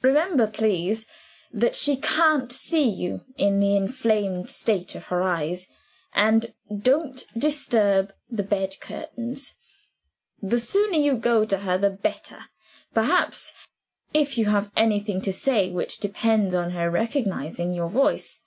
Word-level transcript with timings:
"Remember, 0.00 0.46
please, 0.46 1.06
that 1.52 1.74
she 1.74 1.98
can't 1.98 2.50
see 2.50 2.88
you 2.88 3.26
in 3.36 3.60
the 3.60 3.76
inflamed 3.76 4.48
state 4.48 4.94
of 4.94 5.08
her 5.08 5.22
eyes, 5.22 5.68
and 6.14 6.54
don't 6.74 7.26
disturb 7.36 8.14
the 8.30 8.42
bed 8.42 8.80
curtains. 8.80 9.56
The 10.40 10.58
sooner 10.58 10.96
you 10.96 11.14
go 11.14 11.44
to 11.44 11.58
her 11.58 11.76
the 11.76 11.90
better, 11.90 12.46
perhaps 12.94 13.52
if 14.14 14.38
you 14.38 14.46
have 14.46 14.72
anything 14.76 15.20
to 15.20 15.30
say 15.32 15.70
which 15.70 15.98
depends 15.98 16.54
on 16.54 16.70
her 16.70 16.88
recognizing 16.90 17.74
your 17.74 17.90
voice. 17.90 18.40